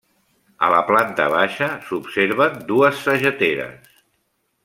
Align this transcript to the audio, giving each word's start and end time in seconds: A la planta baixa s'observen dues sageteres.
A 0.67 0.69
la 0.75 0.79
planta 0.87 1.27
baixa 1.33 1.67
s'observen 1.89 2.57
dues 2.73 3.05
sageteres. 3.09 3.95